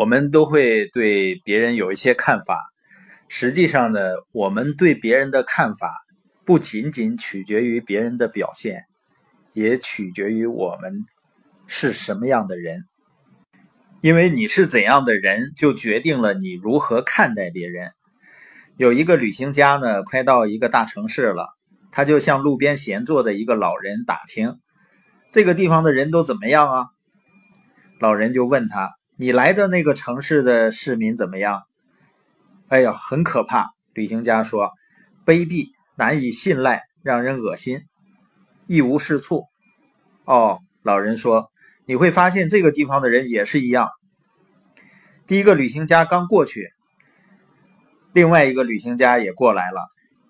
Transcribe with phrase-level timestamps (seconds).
[0.00, 2.58] 我们都会对别人有一些看法。
[3.28, 4.00] 实际上呢，
[4.32, 5.94] 我们对别人的看法
[6.46, 8.84] 不仅仅取决于别人的表现，
[9.52, 11.04] 也取决于我们
[11.66, 12.84] 是什么样的人。
[14.00, 17.90] 因为你是怎样的人，就决定了你如何看待别人。
[18.78, 21.46] 有一个旅行家呢，快到一个大城市了，
[21.92, 24.56] 他就向路边闲坐的一个老人打听
[25.30, 26.86] ：“这个地方的人都怎么样啊？”
[28.00, 28.90] 老人就问他
[29.20, 31.64] ：“你来的那个城市的市民怎么样
[32.68, 34.70] ？”“哎呀，很可怕。”旅行家说
[35.26, 37.82] ，“卑鄙，难以信赖，让人恶心，
[38.66, 39.44] 一无是处。
[40.24, 41.50] ”“哦。”老人说。
[41.86, 43.88] 你会发现这个地方的人也是一样。
[45.26, 46.70] 第一个旅行家刚过去，
[48.12, 49.80] 另外一个旅行家也过来了，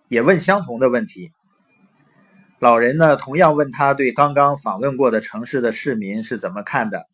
[0.08, 1.32] 也问相同的问题。
[2.60, 7.04] 老人呢，同样问他对刚刚访问过的城市的市民是怎么看的。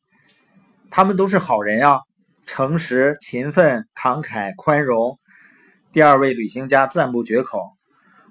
[0.96, 2.00] 他们都是好人啊，
[2.46, 5.18] 诚实、勤奋、慷慨、宽容。
[5.92, 7.60] 第二位旅行家赞不绝口：“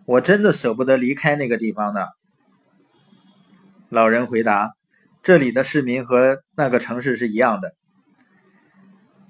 [0.07, 1.99] 我真的舍不得离开那个地方呢。”
[3.89, 4.71] 老人回答。
[5.21, 7.75] 这里的市民和那个城市是一样的，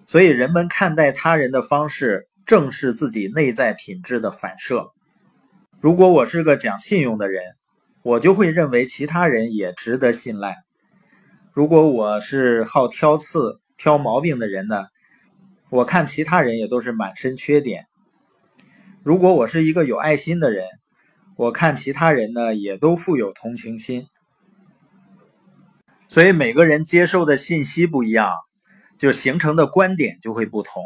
[0.05, 4.93] 所以人们看待他人的方式正是自己内在品质的反射。
[5.81, 7.43] 如果我是个讲信用的人，
[8.01, 10.53] 我就会认为其他人也值得信赖；
[11.55, 14.87] 如果我是好挑刺、挑毛病的人呢，
[15.69, 17.83] 我看其他人也都是满身缺点；
[19.03, 20.65] 如果我是一个有爱心的人，
[21.37, 24.07] 我看其他人呢也都富有同情心。
[26.09, 28.29] 所以每个人接受的信息不一样，
[28.97, 30.83] 就形成的观点就会不同。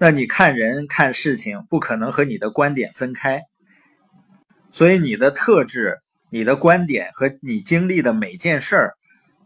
[0.00, 3.42] 那你看人看事情，不可能和你的观点分开。
[4.72, 6.00] 所以你的特质、
[6.32, 8.94] 你的观点和你经历的每件事儿，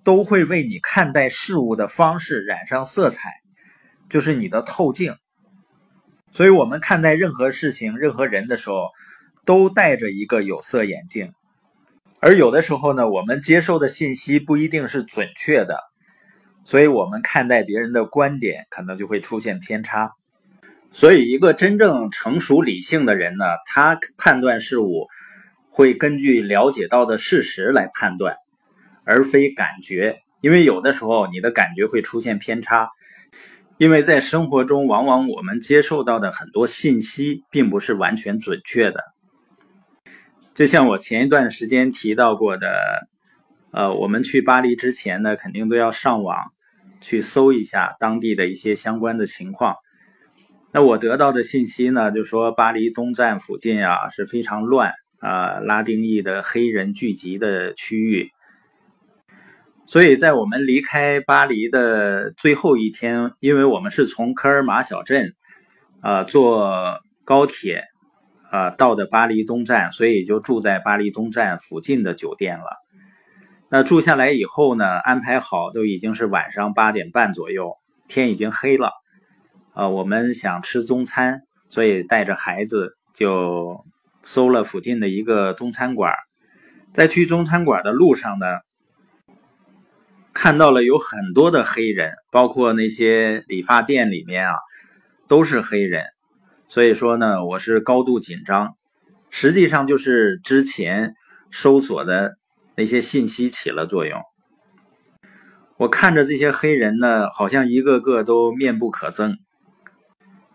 [0.05, 3.31] 都会为你看待事物的方式染上色彩，
[4.09, 5.17] 就是你的透镜。
[6.31, 8.89] 所以我们看待任何事情、任何人的时候，
[9.45, 11.33] 都戴着一个有色眼镜。
[12.21, 15.79] 而有的时候呢，我们接受的信息不一定是准确的，
[16.65, 20.13] 所以我们看待别人的观点可能就会出现偏差。
[20.91, 25.07] 所以，一个真正成熟理性的人呢，他判断事物
[25.71, 28.37] 会根据了解到的事实来判断，
[29.09, 30.21] 而非感觉。
[30.41, 32.91] 因为有的时候你的感觉会出现偏差，
[33.77, 39.03] 因为在生活中，往往我们接受到的很多信息并不是完全准确的。
[40.55, 43.09] 就像我前一段时间提到过的，
[43.73, 46.53] 呃，我们去巴黎之前呢，肯定都要上网
[47.01, 49.77] 去搜一下当地的一些相关的情况。
[50.73, 58.31] 那我得到的信息呢，就说巴黎东站附近啊是非常乱啊，拉丁裔的黑人聚集的区域。
[59.89, 65.35] 所以在我们离开巴黎的最后一天，因为我们是从科尔马小镇
[66.01, 67.83] 啊坐高铁。
[68.51, 72.79] 啊，到的巴黎东站，所以就住在巴黎东站附近的酒店了。
[73.69, 77.75] 那住下来以后呢，安排好都已经是晚上八点半左右，
[78.09, 78.93] 天已经黑了。
[79.75, 83.85] 呃，我们想吃中餐，所以带着孩子就
[84.23, 86.15] 搜了附近的一个中餐馆。
[86.95, 88.47] 在去中餐馆的路上呢，
[90.41, 94.55] 看到了有很多的黑人，包括那些理发店里面啊，
[95.27, 96.05] 都是黑人。
[96.69, 98.77] 所以说呢，我是高度紧张，
[99.31, 101.17] 实际上就是之前
[101.51, 102.39] 搜索的
[102.77, 104.23] 那些信息起了作用。
[105.77, 109.39] 我看着这些黑人呢，好像一个个都面不可憎，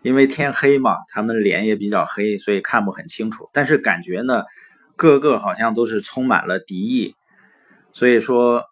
[0.00, 3.50] 因为天黑嘛，他们脸也比较黑，所以看不很清楚。
[3.52, 4.44] 但是感觉呢，
[4.96, 7.14] 个个好像都是充满了敌意。
[7.92, 8.64] 所以说，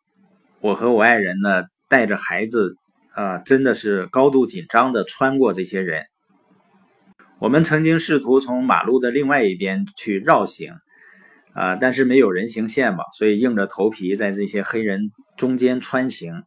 [0.63, 2.77] 我和我爱人呢，带着孩子
[3.17, 6.05] 啊，真的是高度紧张的穿过这些人。
[7.41, 10.75] 我们曾经试图从马路的另外一边去绕行，
[11.53, 16.45] 啊，但是没有人行线嘛，所以硬着头皮在这些黑人中间穿行。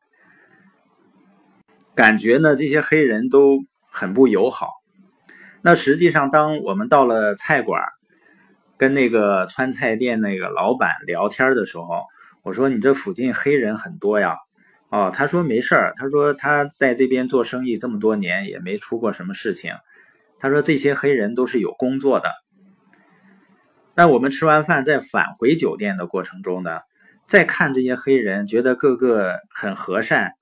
[1.94, 3.60] 感觉呢，这些黑人都
[3.92, 4.70] 很不友好。
[5.62, 7.84] 那实际上，当我们到了菜馆，
[8.78, 12.06] 跟那个川菜店那个老板聊天的时候，
[12.46, 14.38] 我说：“你这附近黑人很多呀？”
[14.90, 19.74] 哦，他说：“没事儿，他说他在这边做生意这么多年，也没出过什么事情。”
[20.40, 22.30] 他说：“这些黑人都是有工作的。”
[23.98, 26.82] 那我们吃完饭在返回酒店的过程中呢，
[27.28, 30.34] 再看这些黑人，觉得个个很和善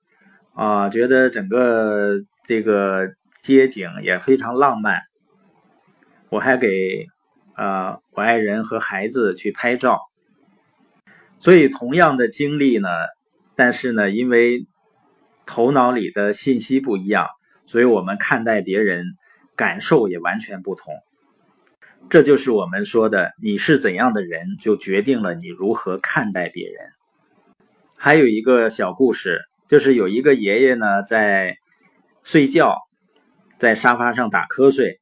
[0.54, 3.08] 啊，觉得整个这个
[3.42, 5.00] 街景也非常浪漫。
[6.28, 7.06] 我还给
[7.54, 10.00] 啊我爱人和孩子去拍照。
[11.38, 12.88] 所以同样的经历呢，
[13.54, 14.66] 但是呢，因为
[15.46, 17.28] 头脑里的信息不一样，
[17.66, 19.04] 所以我们看待别人
[19.56, 20.94] 感受也完全不同。
[22.10, 26.90] 这就是我们说的，你是怎样的人，就决定了你如何看待别人。
[27.96, 31.56] 还有一个小故事，就是有一个爷爷呢在
[32.22, 32.76] 睡觉，
[33.58, 35.00] 在沙发上打瞌睡，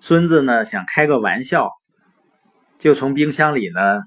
[0.00, 1.70] 孙子呢想开个玩笑，
[2.78, 4.02] 就从冰箱里呢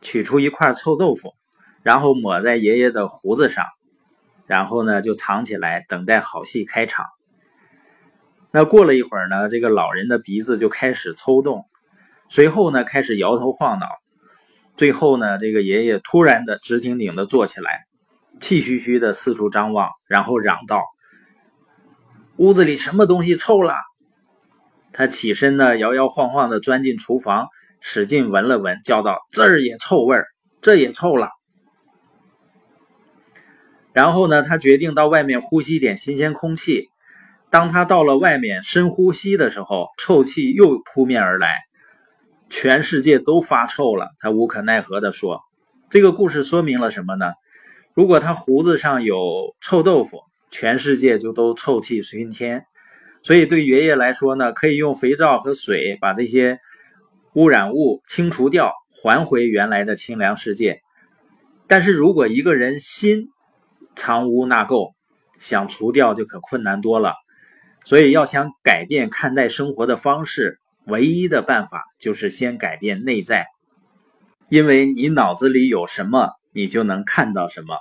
[0.00, 1.34] 取出一块臭豆腐，
[1.82, 3.66] 然后抹在爷爷的胡子上。
[4.46, 7.04] 然后呢，就藏起来，等待好戏开场。
[8.50, 11.66] 那过了一会儿呢，这个老人的鼻子就开始抽动，
[12.30, 13.86] 随后呢，开始摇头晃脑，
[14.74, 17.84] 最后呢，这个爷爷突然的直挺挺的坐起来，
[18.40, 20.82] 气吁吁的四处张望，然后嚷道
[22.38, 23.74] ：“屋子里什么东西臭了？”
[24.94, 27.48] 他起身呢，摇摇晃晃的钻进厨房，
[27.80, 30.26] 使劲闻了闻，叫道：“这儿也臭味儿，
[30.60, 31.30] 这也臭了。”
[33.92, 36.88] 然后呢，他决定到外面呼吸点新鲜空气。
[37.50, 41.56] 当他到了外面深呼吸的时候，臭气又扑面而来，
[42.50, 44.10] 全世界都发臭了。
[44.18, 45.40] 他无可奈何地说
[45.90, 47.32] ：“这个故事说明了什么呢？
[47.94, 50.20] 如果他胡子上有臭豆腐，
[50.50, 52.66] 全世界就都臭气熏天。
[53.22, 56.60] 所以对爷爷来说呢，可以用肥皂和水把这些
[57.34, 58.72] 污染物清除掉，
[59.02, 60.80] 还回原来的清凉世界。
[61.66, 63.28] 但是如果一个人心……
[63.96, 64.92] 藏污纳垢，
[65.40, 67.14] 想除掉就可困难多了。
[67.84, 73.48] 所以要想改变看待生活的方式，唯一的办法就是先改变内在。
[74.48, 77.76] 因为你脑子里有什么，你就能看到什么。